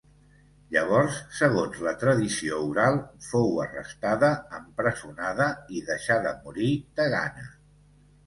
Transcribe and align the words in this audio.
Llavors 0.75 1.17
segons 1.39 1.75
la 1.87 1.91
tradició 2.03 2.61
oral, 2.69 2.95
fou 3.27 3.53
arrestada, 3.65 4.31
empresonada 4.61 5.49
i 5.77 5.83
deixada 5.93 6.33
morir 6.47 6.73
de 7.01 7.07
gana. 7.17 7.47